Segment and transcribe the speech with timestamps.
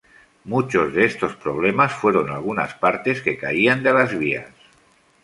[0.45, 4.49] Muchos de estos problemas fueron algunas partes que caían de las vías.